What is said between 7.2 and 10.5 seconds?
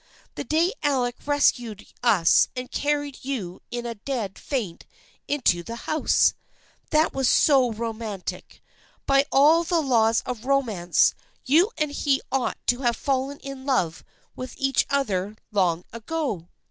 so romantic. By all the laws of